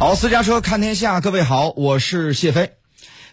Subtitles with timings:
[0.00, 2.72] 好，私家车看天下，各位好，我是谢飞。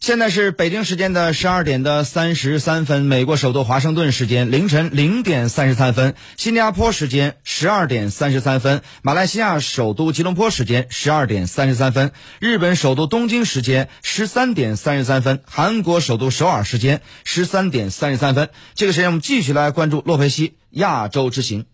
[0.02, 12.12] 现在是北京时间的十二点的三十三分，美国首都华盛顿时间凌晨零点三十三分，新加坡时间十二点三十三分，马来西亚首都吉隆坡时间十二点三十三分，
[12.42, 18.50] 日本首都东京时间十三点三十三分，韩国首都首尔时间十三点三十三分。
[18.76, 21.66] 这个时间我们继续来关注洛佩西亚洲之行，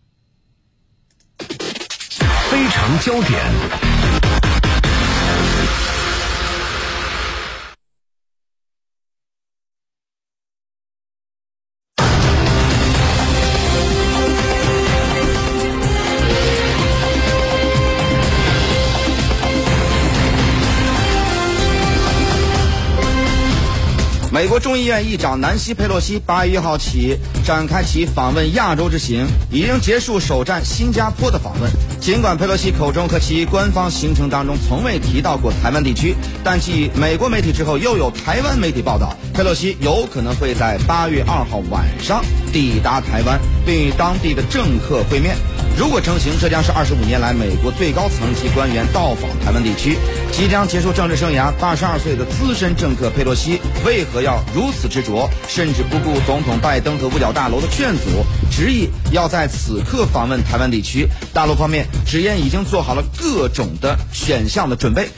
[1.40, 3.93] 非常焦点。
[24.44, 31.72] 美国众议院议长南希·佩洛西八月一号起展开其访问亚洲之行，已经结束首站新加坡的访问。
[32.02, 36.14] 尽管佩洛西口中和其官方行程当中从未提到过台湾地区，
[36.44, 45.38] 但继美国媒体之后，又有台湾媒体报道，佩洛西有可能会在八月二号晚上抵达台湾，并与当地的政客会面。
[45.76, 49.98] 如果成行，这将是二十五年来美国最高层级官员到访台湾地区。
[50.32, 61.08] 即将结束政治生涯、八十二岁的资深政客佩洛西，为何要如此执着，甚至不顾总统拜登和五角大楼的劝阻，执意要在此刻访问台湾地区？
[61.34, 65.10] 大陆方面直言已经做好了各种的选项的准备。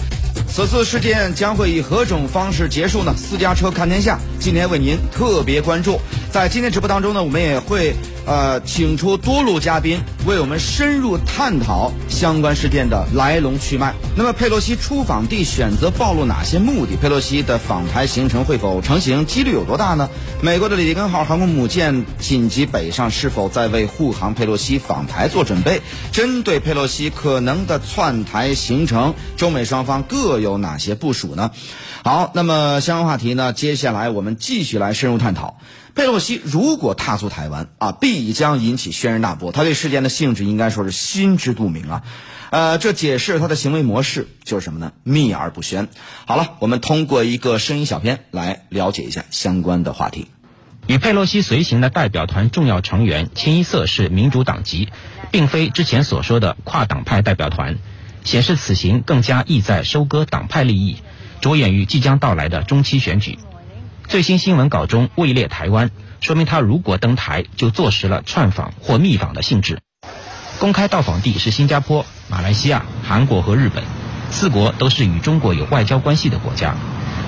[0.48, 3.14] 此次事件将会以何种方式结束呢？
[3.18, 6.00] 私家车看天下今天为您特别关注。
[6.36, 13.94] 在今天直播当中呢，我们也会呃请出多路嘉宾为我们深入探讨相关事件的来龙去脉。
[14.18, 16.98] 那么佩洛西出访地选择暴露哪些目的？
[16.98, 19.26] 佩洛西的访台行程会否成行？
[19.26, 20.10] 几率有多大呢？
[20.42, 25.82] 美国的里根号航空母舰紧急北上，是否在为护航佩洛西访台做准备？
[26.12, 31.52] 针对佩洛西可能的窜台行程，中美双方各有哪些部署呢？
[32.04, 35.56] 好，那么相关话题呢，接下来我们继续来深入探讨。
[35.96, 39.54] 佩洛西如果踏足台湾啊，必将引起轩然大波。
[39.54, 42.04] 他对事件的性质应该说是心知肚明啊，
[42.50, 44.92] 呃，这解释他的行为模式就是什么呢？
[45.04, 45.88] 秘而不宣。
[46.26, 50.28] 好了，我们通过一个声音小片来了解一下相关的话题。
[50.86, 54.90] 与佩洛西随行的代表团重要成员清一色是民主党籍，
[55.32, 57.78] 并非之前所说的跨党派代表团，
[58.26, 60.98] 显示此行更加意在收割党派利益，
[61.40, 63.40] 着眼于即将到来的中期选举。
[64.08, 65.90] 最新新闻稿中位列台湾，
[66.22, 69.80] 说明他如果登台，就坐实了串访或密访的性质。
[70.60, 73.84] 公开到访地是新加坡、马来西亚、韩国和日本，
[74.30, 76.76] 四国都是与中国有外交关系的国家。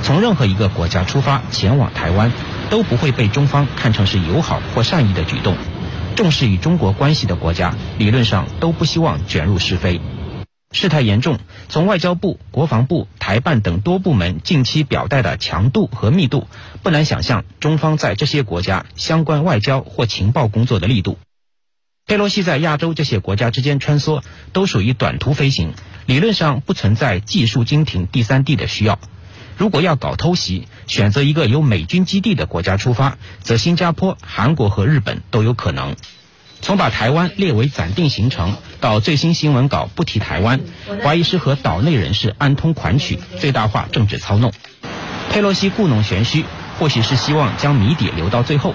[0.04, 2.32] 从任何一个国家出发前往台湾，
[2.70, 5.58] 都不会被中方看成是友好或善意的举动。
[6.16, 10.00] 重视与中国关系的国家，理论上都不希望卷入是非。
[10.72, 11.40] 事态严重，
[11.70, 16.48] 从外交部、国防部、台办等多部门近期表态的强度和密度，
[16.84, 21.18] 不难想象中方在这些国家相关外交或情报工作的力度。
[22.06, 24.22] 佩洛西在亚洲这些国家之间穿梭，
[24.54, 25.74] 都属于短途飞行，
[26.06, 29.00] 理论上不存在技术精停第三地的需要。
[29.58, 35.96] 如果要搞偷袭，选择一个有美军基地的国家出发，则新加坡、韩国和日本都有可能。
[36.62, 40.60] 从把台湾列为暂定行程，到最新新闻稿不提台湾，
[41.04, 44.52] 怀疑是和岛内人士暗通款曲，最大化政治操弄。
[45.30, 46.46] 佩洛西故弄玄虚，
[46.80, 48.74] 或许是希望将谜底留到最后。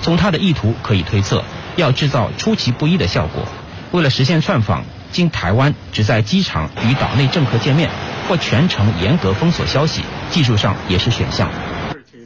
[0.00, 1.44] 从他的意图可以推测，
[1.76, 3.46] 要制造出其不意的效果。
[3.90, 7.90] 为了实现串访，经台湾只在机场与岛内政客见面，
[8.28, 11.50] 或全程严格封锁消息，技术上也是选项。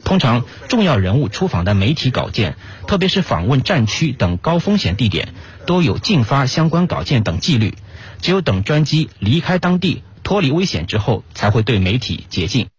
[0.09, 5.35] 通常，重要人物出访的媒体稿件，特别是访问战区等高风险地点，
[5.67, 7.75] 都有禁发相关稿件等纪律。
[8.19, 12.69] 只有等专机离开当地，脱离危险之后，才会对媒体解禁。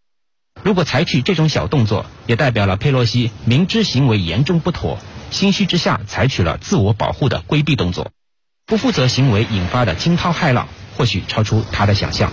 [0.64, 4.98] 如果采取这种小动作，也代表了佩洛西明知行为严重不妥，
[5.30, 8.10] 心虚之下采取了自我保护的规避动作。
[8.66, 12.32] 不负责行为引发的惊涛骇浪，或许超出他的想象。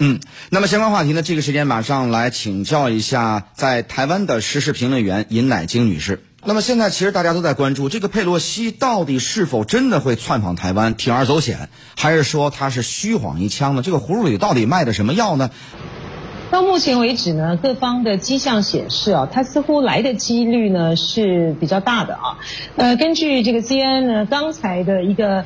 [0.00, 0.18] 嗯，
[0.50, 1.22] 那么相关话题呢？
[1.22, 6.20] 这个时间马上来请教一下在台湾的时事评论员尹乃菁女士。
[6.44, 13.82] 那么现在其实大家都在关注这个佩洛西到底是否真的会窜访台湾，铤而走险，还是说他是虚晃一枪呢？
[13.82, 15.50] 这个葫芦里到底卖的什么药呢？
[16.50, 22.38] 到目前为止呢，各方的迹象显示啊，他似乎来的几率呢是比较大的啊。
[22.76, 25.44] 呃，根据这个 CNN 呢刚才的一个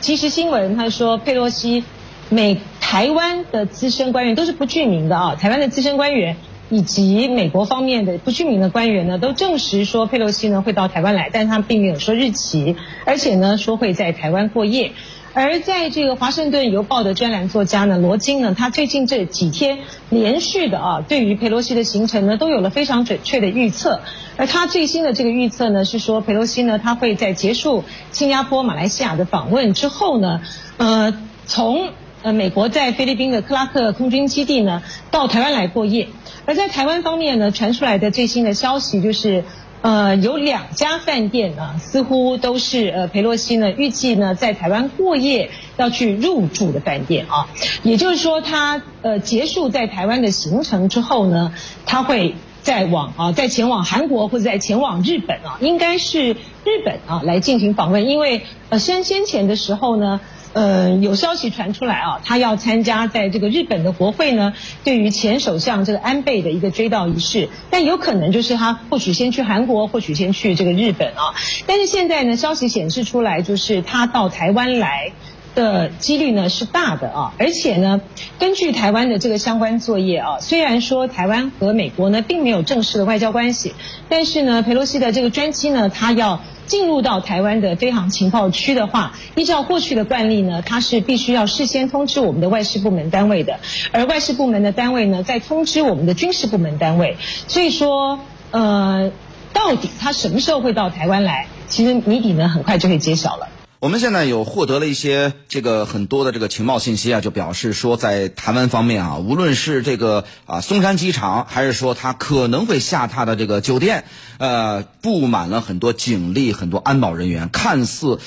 [0.00, 1.84] 即时新闻，他说佩洛西。
[2.28, 2.58] 每
[2.92, 6.36] 台湾的资深官员都是不具名的啊，台湾的资深官员
[6.68, 14.92] 以及美国方面的不具名的官员呢，都证实说佩洛西呢会到台湾来，但他并没有说日期，而且呢说会在台湾过夜。
[15.32, 19.78] 而在这个《华盛顿邮报》的专栏作家呢，罗金呢，他最近这几天
[20.10, 24.02] 连续的啊，对于佩洛西的行程呢，都有了非常准确的预测。
[24.36, 30.42] 而他最新的这个预测呢，是说佩洛西呢，他会在结束新加坡、马来西亚的访问之后呢，
[30.76, 31.88] 呃，从
[32.22, 36.08] 呃美国在菲律宾的克拉克空军基地呢，到台湾来过夜。
[36.46, 39.44] 而在台湾方面呢，传出来的最新的消息就是。
[39.82, 47.48] 呃，有两家饭店呢，似乎都是呃佩洛西呢预计呢在台湾过夜要去入住的饭店啊，
[47.82, 51.52] 也就是说他呃结束在台湾的行程之后呢，
[51.84, 60.20] 他会再往啊再前往韩国或者再前往日本啊，应该是日本啊来进行访问，因为呃先先前的时候呢。
[60.54, 64.52] 呃，有消息传出来啊，他要参加在这个日本的国会呢，
[64.84, 67.48] 对于前首相这个安倍的一个追悼仪式。
[67.70, 71.32] 但有可能就是他或许先去韩国，或许先去这个日本啊。
[71.66, 75.12] 但是现在呢，消息显示出来，就是他到台湾来
[75.54, 77.32] 的几率呢是大的啊。
[77.38, 78.02] 而且呢，
[78.38, 83.74] 根据台湾的这个相关作业啊，虽然说台湾和美国呢并没有正式的外交关系，
[84.10, 86.40] 但是呢，佩洛西的这个专机呢，他要。
[86.66, 93.60] 进入到台湾的飞航情报区的话，依照过去的惯例呢，它是必须要事先通知我们的外事部门单位的，
[93.92, 97.16] 而外事部门的单位呢，再通知我们的军事部门单位。
[97.48, 98.20] 所以说，
[98.50, 99.10] 呃，
[99.52, 101.46] 到底他什么时候会到台湾来？
[101.68, 103.48] 其实谜底呢，很快就会揭晓了。
[103.82, 114.04] 我们现在有获得了一些这个很多的这个情报信息啊，就表示说，在台湾方面啊，无论是这个啊松山机场，还是说他可能会下榻的这个酒店，
[114.38, 118.20] 呃，布满了很多警力、很多安保人员，看似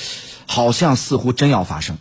[0.45, 1.99] 好像似乎真要发生。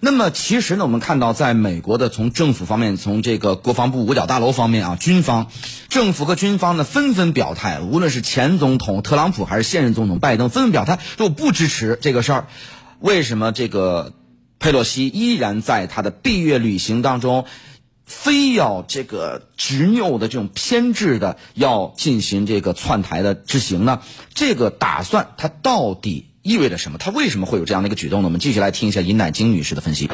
[0.00, 5.48] 那么其实呢，我们看到，在美国的从政府方面，从这个国防部五角大楼方面啊，军方、
[5.90, 12.46] 政府和军方呢纷纷表态，无论是前总统特朗普还是现任总统拜登，纷纷表态说不支持这个事儿。
[13.04, 14.14] 为什么这个
[14.58, 17.44] 佩洛西依然在他的闭月旅行当中，
[18.06, 24.00] 非要这个执拗的这种偏执的要进行这个窜台的之行呢？
[24.32, 26.96] 这个打算他到底意味着什么？
[26.96, 28.28] 他为什么会有这样的一个举动呢？
[28.28, 30.08] 我们继续来听一下尹乃菁女士的分析。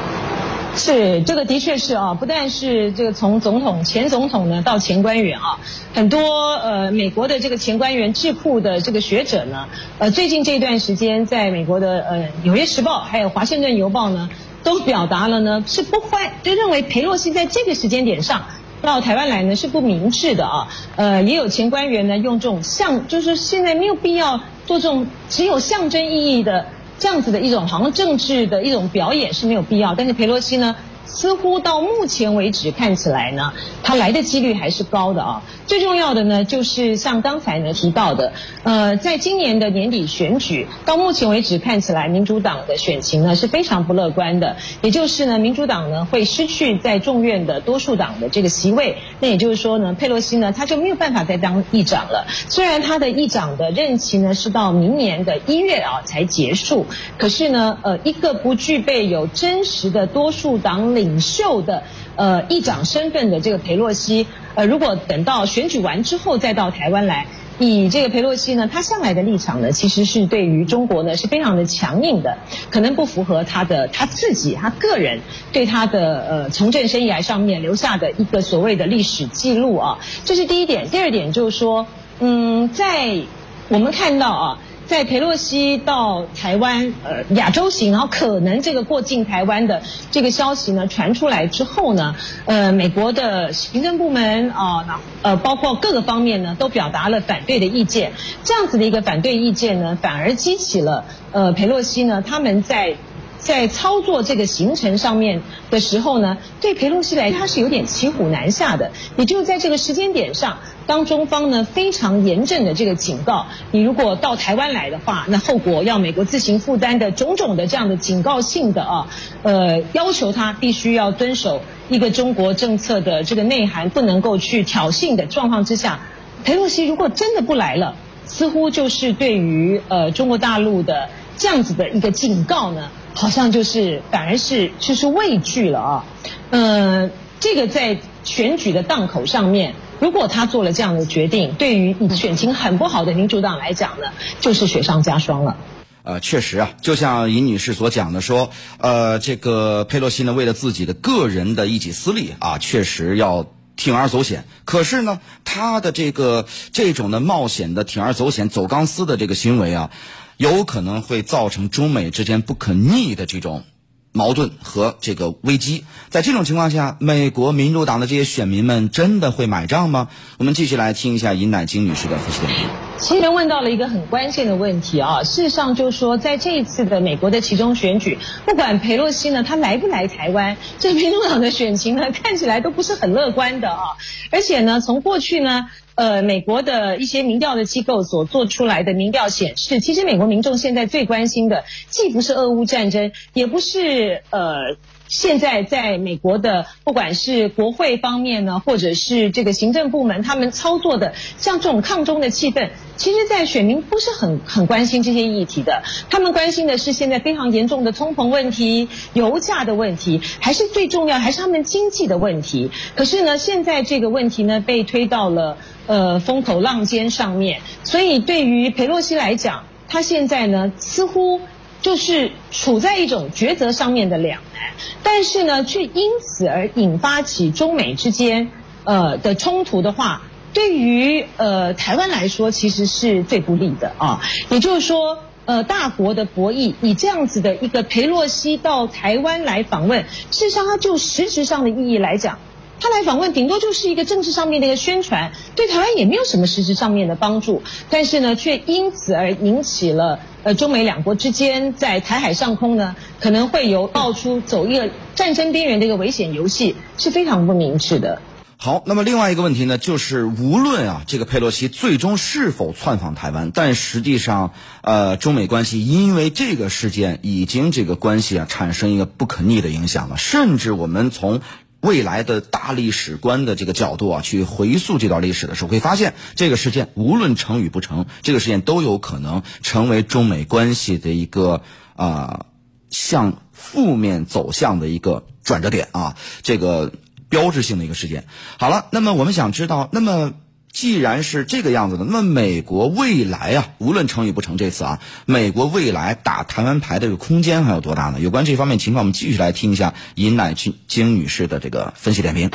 [0.75, 5.59] 是这个的确是啊，不但是这个从总统、前总统呢到前官员啊，
[5.93, 9.67] 很多呃美国的这个前官员智库的这个学者呢，
[9.99, 14.29] 呃最近这段时间在美国的呃纽约时报还有华盛顿邮报呢，
[14.63, 18.45] 都表达了呢是不欢，就认为佩洛西在这个时间点上
[18.81, 26.65] 到台湾来呢是不明智的啊，呃也有前官员呢用这种象，就是现在没有必要做这种只有象征意义的。
[27.01, 30.75] 这样子的一种好像政治的一种表演是没有必要，但是佩洛西呢？
[31.03, 33.51] 似乎到目前为止看起来呢，
[33.83, 35.41] 他来的几率还是高的啊。
[35.65, 38.31] 最重要的呢，就是像刚才呢提到的，
[38.63, 44.55] 呃，在今年的年底选举，到目前为止看起来民主党的选情呢是非常不乐观的。
[44.83, 48.97] 也就是呢，民主党呢会失去在众院的多数党的这个席位。
[49.21, 52.27] 那也就是说呢，佩洛西呢他就没有办法再当议长了。
[52.49, 56.87] 虽然他的议长的任期呢是到明年的一月啊才结束，
[57.17, 61.21] 可是呢，呃，一个不具备有真实的多数党领。
[61.21, 61.83] 袖的
[62.15, 64.25] 呃议长身份的这个佩洛西，
[64.55, 67.27] 呃，如果等到选举完之后再到台湾来，
[67.61, 72.37] 以这个佩洛西呢，他向来的立场呢，其实是对于中国呢是非常的强硬的，
[72.69, 75.19] 可能不符合他的他自己他个人
[75.53, 80.89] 对他的呃从政生涯上面留下的一个所谓的历史记录啊，这是第一点。
[80.89, 81.87] 第二点就是说，
[82.19, 83.21] 嗯，在
[83.69, 84.59] 我们看到啊。
[84.91, 89.81] 在佩洛西到台湾呃亚洲行，然后可能这个过境台湾的
[90.11, 98.11] 这个消息呢传出来之后呢，呃美国的行政部门啊，那呃包括各个方面呢都表达了反对的意见。
[98.43, 102.97] 这样子的一个反对意见呢，反而激起了呃佩洛西呢他们在
[103.37, 108.91] 在操作这个行程上面的时候呢，对佩洛西来他是有点骑虎难下的。
[109.15, 110.57] 也就是在这个时间点上。
[110.87, 119.07] 当中方呢非常严正的这个警告，你如果到台湾来的话，那后果要美国自行负担的种种的这样的警告性的啊，
[119.43, 125.99] 呃，要求他必须要遵守一个中国政策的这个内涵，不能够去挑衅的状况之下，
[126.43, 127.95] 裴洛西如果真的不来了，
[128.25, 136.05] 似乎就是对于呃中国大陆的这样子的一个警告呢，好像就是反而是就是畏惧了啊，
[136.49, 137.09] 呃，
[137.39, 139.73] 这个在选举的档口上面。
[140.01, 144.07] 如果他做了这样的决定，对于选情很不好的民主党来讲呢，
[144.39, 145.55] 就是雪上加霜了。
[146.01, 153.45] 呃，确实啊，就像尹女士所讲的说，呃，这个佩洛西呢，为了自己的个人的一己私利啊，确实要
[153.77, 154.45] 铤而走险。
[154.65, 159.91] 可是呢，他的这个这种的冒险的铤而走险、走钢丝的这个行为啊，
[160.37, 163.63] 有可能会造成中美之间不可逆的这种
[164.11, 165.85] 矛盾和这个危机。
[166.09, 170.09] 在这种情况下，美国民主党的这些选民们真的会买账吗？
[170.37, 172.90] 我们继续来听一下尹乃金女士的分析点评。
[173.01, 183.97] 其实问到了一个很关键的问题啊，事实上就是说，在这一次的美国的其中选举，不管佩洛西呢，他来不来台湾，这民主党的选情呢，看起来都不是很乐观的啊。
[184.29, 185.65] 而且呢，从过去呢，
[185.95, 194.77] 呃，美国的一些民调的机构所做出来的民调显示，其实美国民众现在最关心的，既不是俄乌战争，也不是呃。
[195.11, 205.83] 现在在美国的不管是国会方面呢，或者是这个行政部门，他们操作的像这种抗中的气氛，其实，在选民不是很很关心这些议题的。
[206.09, 212.71] 他们关心的是现在非常严重的通膨问题、油价的问题，还是最重要，还是他们经济的问题。
[212.95, 221.41] 可是呢，现在这个问题呢，被推到了呃风口浪尖上面，所以对于佩洛西来讲，他现在呢，似乎。
[221.81, 224.71] 就是处在一种抉择上面的两难，
[225.03, 228.49] 但是呢，却因此而引发起中美之间
[228.83, 230.21] 呃的冲突的话，
[230.53, 234.21] 对于呃台湾来说，其实是最不利的啊。
[234.49, 242.37] 也就是说，呃，大国的博弈，以这样子的一个裴洛西到台湾来访问，事实上，它就实质上的意义来讲。
[242.81, 247.61] 他来访问，顶多就是一个政治上面的一个宣传，对台湾也没有什么实质上面的帮助。
[247.91, 258.19] 但是呢，却因此而引起了呃中美两国之间在台海上空呢，可能会有爆出走一个战争边缘的一个危险游戏，是非常不明智的。
[258.57, 271.41] 好，那么另外一个问题呢，就是无论啊这个佩洛西最终是否窜访台湾，但实际上呃中美关系因为这个事件已经这个关系啊产生一个不可逆的影响了，甚至我们从。
[271.81, 281.63] 未来的大历史观的这个角度啊，去回溯这段历史的时候，会发现这个事件无论成与不成，这个事件都有可能成为中美关系的一个
[281.95, 282.45] 啊
[282.89, 286.93] 向负面走向的一个转折点啊，这个
[287.29, 288.25] 标志性的一个事件。
[288.59, 290.33] 好了，那么我们想知道，那么。
[290.71, 298.19] 既然是这个样子的，那美国未来啊，无论成与不成，这次啊，美国未来打台湾牌的这个空间还有多大呢？
[298.19, 302.49] 有关这方面情况，我们继续来听一下尹乃金金女士的这个分析点评。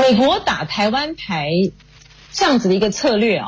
[0.00, 1.50] 美国打台湾牌
[2.32, 3.46] 这样子的一个策略啊，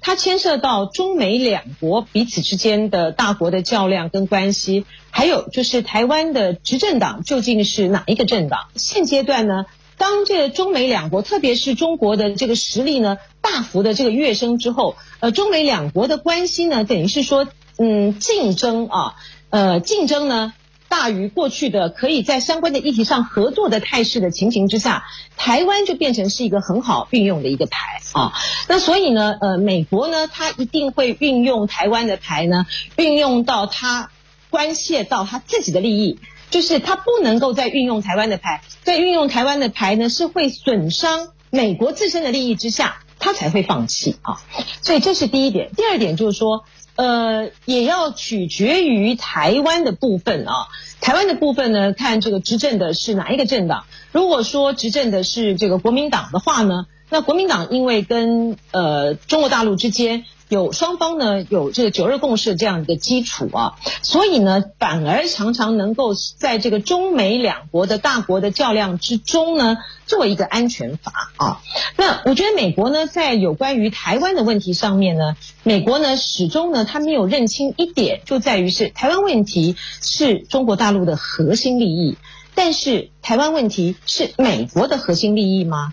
[0.00, 8.68] 它牵涉到中美两国彼此之间的大国的较量跟关系，还有就是台湾的执政党究竟是哪一个政党？
[8.76, 9.64] 现阶段呢？
[9.96, 17.46] 当这个中美两国，特别是中国的这个实力呢，大幅的这个跃升之后，呃，中美两国的关系呢，等于是说，
[17.78, 19.16] 嗯，竞争啊，
[19.50, 20.52] 呃，竞争呢
[20.88, 25.04] 大于过去的可以在相关的议题上合作的态势的情形之下，
[25.36, 28.32] 台湾就变成是一个很好运用的一个牌啊。
[28.68, 34.10] 那所以呢，呃，美国呢，它一定会运用台湾的牌呢，运用到它
[34.50, 36.18] 关切到它自己的利益。
[36.54, 44.40] 就是他不能够再运用台湾的牌，在运用台湾的牌呢，是会损伤美国自身的利益之下，他才会放弃啊。
[44.80, 45.72] 所以这是第一点。
[45.76, 46.62] 第二点就是说，
[46.94, 50.68] 呃，也要取决于台湾的部分啊。
[51.00, 53.86] 台湾的部分呢，看这个执政的是哪一个政党。
[54.12, 60.24] 如果说执政的是这个国民党的话呢，那国民党因为跟呃中国大陆之间。
[60.54, 71.60] 有双方呢有这个九二共识这样一个基础啊，所以呢反而常常能够在这个中美两国的大国的较量之中呢做一个安全阀啊。
[71.96, 75.34] 那我觉得美国呢在有关于台湾的问题上面呢，
[75.64, 82.16] 美国呢始终呢他没有认清一点，就在于是台湾问题是中国大陆的核心利益，
[82.54, 85.92] 但是台湾问题是美国的核心利益吗？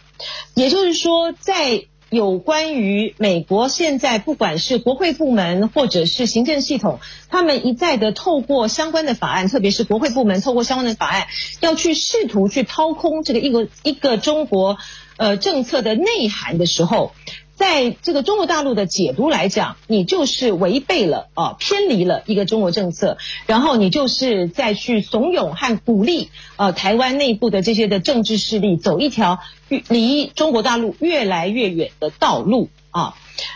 [0.53, 1.86] 也就是说在。
[2.12, 7.00] 有关于美国现在不管是国会部门或者是行政系统，
[7.30, 11.27] 他们一再的透过相关的法案，特别是国会部门透过相关的法案，
[11.62, 14.77] 要去试图去掏空这个一个一个中国
[15.15, 17.13] 呃政策的内涵的时候。
[17.62, 29.38] 在这个中国大陆的解读来讲，你就是违背了啊，偏离了一个中国政策，然后你就是再去怂恿和鼓励呃台湾内部的这些的政治势力走一条
[29.68, 33.13] 离中国大陆越来越远的道路啊。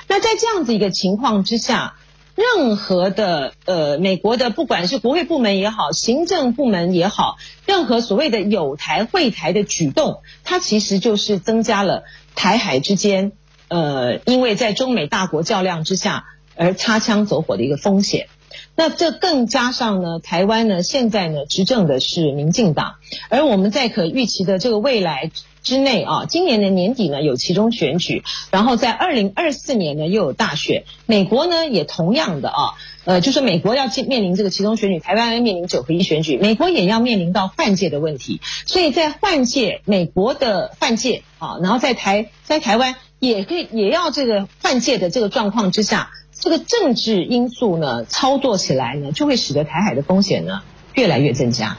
[0.08, 1.96] 那在这样子一个情况之下，
[2.36, 12.04] 任何的呃美国的不管是国会部门也好，行政部门也好，任何所谓的有台会台的举动，它其实就是增加了
[12.36, 13.32] 台海之间。
[13.68, 18.28] 呃，因为在中美大国较量之下而擦枪走火的一个风险，
[18.76, 22.96] 那这更加上呢，台湾呢现在呢执政的是民进党，
[23.30, 25.32] 而我们在可预期的这个未来
[25.64, 32.74] 之内啊，今年的年底呢有其中选举，然后在二零二四年呢又有大选，美国呢也同样的啊。
[33.06, 38.42] 呃，就是美国要面面临这个其中选举，台湾要面临九合一选举，美国也要面临到换届的问题。
[38.66, 50.62] 所以在换届，美国的换届啊，然后在台在台湾也可以也要这个换届的这个状况之下，这个政治因素呢操作起来呢，就会使得台海的风险呢
[50.94, 51.78] 越来越增加。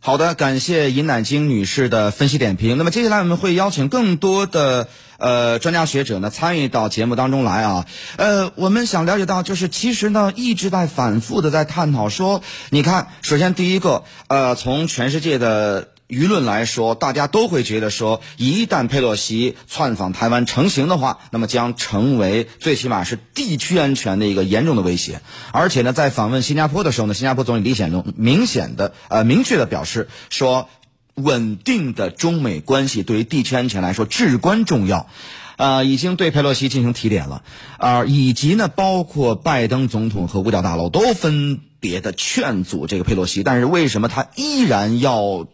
[0.00, 2.78] 好的，感谢尹乃菁女士的分析点评。
[2.78, 7.86] 那么接下来我们会邀请更多的呃专家学者呢参与到节目当中来啊。
[8.16, 15.88] 呃，我们想了解到，就是其实呢一直在反复的在探讨说，你看，首先第一个，呃，从全世界的。
[16.14, 25.20] 舆论来说，大家都会觉得说，一旦佩洛西窜访台湾成型的话，那么将成为最起码是地区安全的一个严重的威胁。
[25.52, 30.68] 而且呢，在访问新加坡的时候呢，新加坡总理李显龙明显的呃明确的表示说，
[31.14, 35.08] 稳定的中美关系对于地区安全来说至关重要，
[35.56, 37.42] 呃，已经对佩洛西进行提点了，
[37.78, 45.46] 啊，以及呢，包括拜登总统和五角大楼都分别的劝阻这个佩洛西，但是为什么他依然要？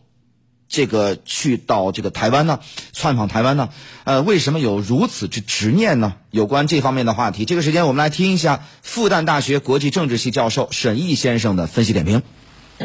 [0.71, 2.61] 这个去到这个台湾呢，
[2.93, 3.69] 窜访台湾呢，
[4.05, 6.15] 呃，为什么有如此之执念呢？
[6.31, 12.23] 有关这方面的话题，这个时间我们来听一下复旦大学国际政治系教授沈毅先生的分析点评。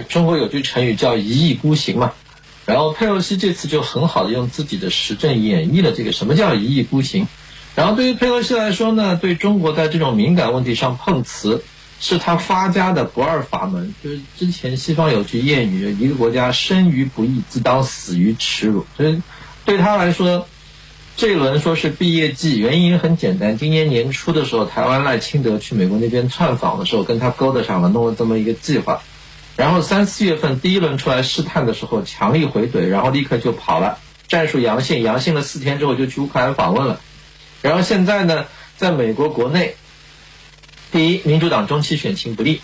[0.09, 2.13] 中国有句成语叫一意孤行嘛，
[2.65, 7.27] 然后佩洛西这次就很好的用自己的实证演绎了这个什么叫一意孤行。
[7.75, 11.63] 然后对于佩洛西来说呢，对中国在这种敏感问题上碰瓷。
[11.99, 19.21] 是他发家的不二法门，就是之前西方有句谚语：“一个国家生于不义，自当死于耻辱。”所以
[19.63, 20.45] 对他来说，
[21.15, 23.57] 这一轮说是毕业季，原因很简单。
[23.57, 29.01] 今年年初的时候，台湾赖清德去美国那边窜访的时候，跟他勾搭上了，弄了这么一个计划。
[29.55, 33.97] 然后三四月份第一轮出来试探的时候，强力回怼，然后立刻就跑了，
[34.27, 36.99] 战术阳性，阳性了四天之后就去乌克兰访问了。
[37.61, 39.77] 然后现在呢，在美国国内。
[40.95, 42.61] 第一，民主党中期选情不利；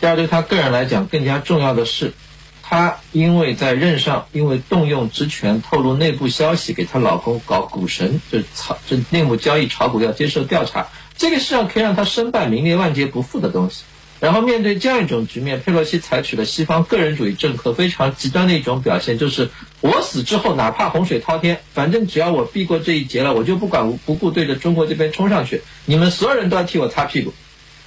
[0.00, 2.14] 第二，对他个人来讲更加重要的是，
[2.62, 13.82] 他因为在任上，因为动用职权透露内部消息给她老公搞股神，就炒这内幕交易炒股要接受调查，这个实上可以让他身败名裂、万劫不复的东西。
[14.18, 19.50] 然后面对这样一种局面，佩洛西采取了西方个人主义政客非常极端的一种表现，就是
[19.82, 27.34] 我死之后，哪怕洪水滔天，反正只要我避过这一劫了，我就不管不顾对着中国这边冲上去，你们所有人都要替我擦屁股。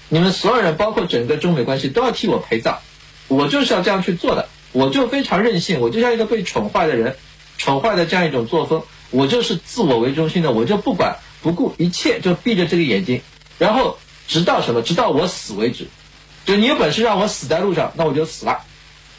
[0.10, 2.80] 你们所有人，包括整个中美关系，都要替我陪葬。
[3.28, 4.48] 我就是要这样去做的。
[4.72, 7.16] 我就非常任性，我就像一个被宠坏的人，
[7.58, 8.84] 宠坏的这样一种作风。
[9.10, 13.22] 我就是自我为中心的，我就不管不顾一切，就闭着这个眼睛，
[13.58, 15.88] 然后直到什么，直到我死为止。
[16.46, 18.60] 就你有本事让我死在路上，那我就死了，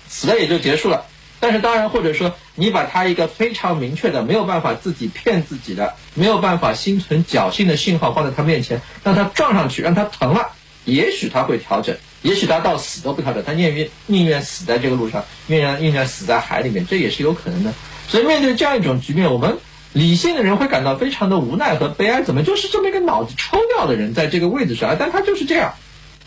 [0.08, 1.06] 死了也就结束了。
[1.40, 10.50] 但是当然，或者说你把他一个非常明确的、没有办法自己骗自己的、没有办法心存侥幸的信号放在他面前，让他撞上去，让他疼了。
[10.88, 17.72] 也许他会调整，也许他到死都不调整，他宁愿宁愿死在这个路上，宁愿宁愿死在海里面，这也是有可能的。
[18.08, 19.58] 所以面对这样一种局面，我们
[19.92, 22.22] 理性的人会感到非常的无奈和悲哀。
[22.22, 24.96] 怎么就是这么一个脑子抽掉的人在这个位置上？
[24.98, 25.74] 但他就是这样，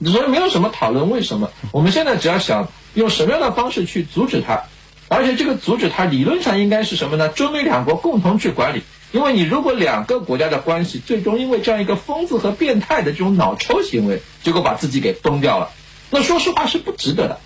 [0.06, 1.52] 所以没有什么讨论为什么。
[1.72, 4.64] 我们现在只要想用什么样的方式去阻止他，
[5.08, 7.30] 而且这个阻止他理论上应该是什么呢？
[7.30, 8.84] 中美两国共同去管理。
[9.12, 15.70] 因为你如果两个国家的关系最终因为这样一个疯子和变态的这种脑抽行为，结果把自己给崩掉了，
[16.10, 17.40] 那说实话是不值得的。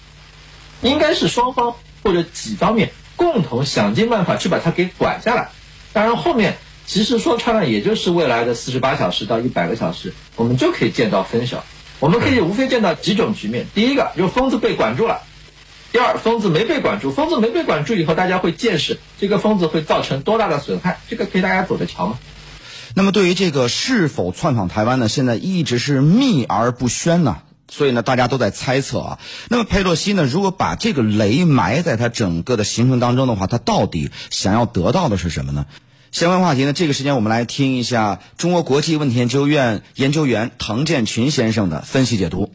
[0.81, 5.49] 应该是双方或者几方面共同想尽办法去把它给管下来。
[5.93, 11.63] 当然后面其实说穿了，也就是未来的四十八小时到一百个小时，我们就可以见到分晓。
[11.99, 15.21] 我们可以无非见到几种局面：第一个，就疯子被管住了。
[15.91, 22.19] 第二，疯子没被管住，疯子没被管住以后，大家会见识这个疯子会造成多大的损害，这个可以大家走着瞧嘛。
[22.93, 25.07] 那么对于这个是否窜访台湾呢？
[25.07, 27.37] 现在一直是秘而不宣呢，
[27.69, 29.19] 所以呢，大家都在猜测啊。
[29.49, 35.65] 那么佩洛西呢，如果把这个雷埋在他整个的行程当中的话，他到底想要得到的是什么呢？
[36.11, 42.53] 相关话题呢，这个时间我们来听一下中国国际问题研究院研究员滕建群先生的分析解读。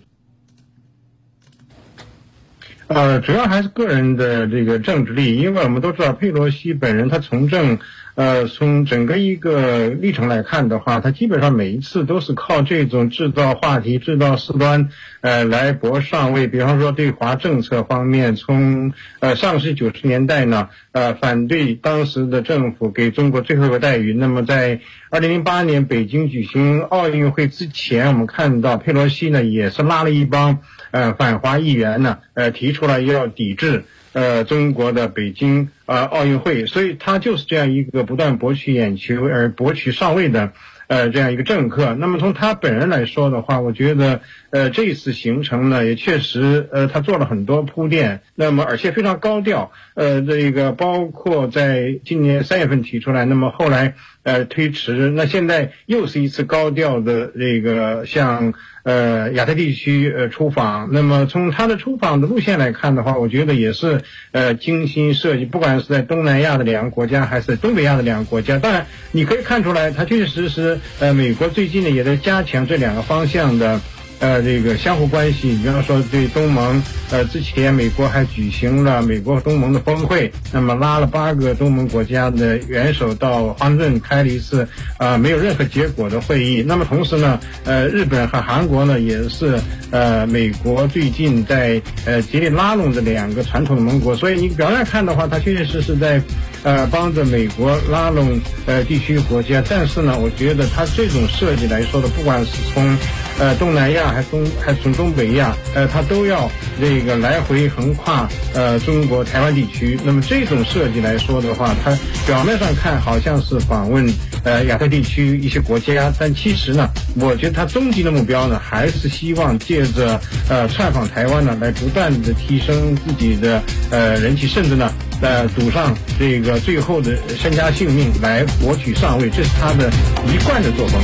[2.92, 7.78] 呃，主要还是个人的这个政治力，因为我们都知道佩洛西本人他从政，
[8.20, 14.90] 呃，从整个一个历程来看的话，他基本上每一次都是靠这种制造话题、制造事端，
[15.22, 16.46] 呃，来博上位。
[16.46, 24.12] 比方说对华政策方面，从呃上世纪九十年代呢，呃，反对当时的政府给中国最后一个待遇。
[24.12, 30.58] 那么在二零零八年北京举行奥运会之前，我们看到佩洛西呢也是拉了一帮
[30.90, 33.84] 呃反华议员呢，呃，提出了要抵制。
[34.12, 40.52] 呃，中国的北京啊奥运会，所以他就是这样一个不断博取眼球而博取上位的
[40.88, 41.94] 呃这样一个政客。
[41.94, 44.20] 那么从他本人来说的话，我觉得
[44.50, 49.72] 呃这一次行程呢也确实呃他做了很多铺垫，那么而且非常高调。
[49.94, 58.54] 呃，这个包括在今年三月份提出来，那么后来呃推迟，那现在又是一次高调的这个向。
[58.82, 64.00] 呃，亚太地区呃出访，那么从他的出访的路线来看的话，我觉得也是
[64.32, 68.58] 呃精心设计，不管是在东南亚的两个国家，还是东北亚的两个国家。
[68.58, 73.82] 当然，你可以看出来，他确确实实呃，美国最近呢也在加强这两个方向的。
[74.20, 86.62] 呃，这个相互关系，比方说对东盟，呃，之前美国还举行了美国东盟的峰会，那么拉了八个东盟国家的元首到华盛顿开了一次啊没有任何结果的会议。
[86.62, 89.58] 那么同时呢，呃，日本和韩国呢也是
[89.90, 94.14] 呃美国最近在呃极力拉拢的两个传统的盟国。
[94.14, 96.20] 所以你表面看的话，它确确实实在
[96.62, 99.64] 呃帮着美国拉拢呃地区国家。
[99.66, 102.96] 但是呢，我觉得它这种设计来说的，不管是从
[103.40, 104.10] 呃东南亚。
[104.10, 106.50] 还东还从东北亚，呃，它都要
[106.80, 109.96] 这个来回横跨呃中国台湾地区。
[110.04, 116.88] 那么这种设计来说的话，它表面上看好像是访问呃亚太地区一些国家，但其实呢，
[117.20, 129.88] 我觉得它终极的目标呢，还是希望借着呃窜访台湾呢，来不断的提升自己的呃人气，甚至呢，呃赌上这个最后的身家性命来博取上位，这是他的
[130.26, 131.00] 一贯的作风。